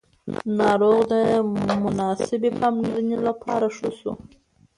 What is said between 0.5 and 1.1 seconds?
ناروغ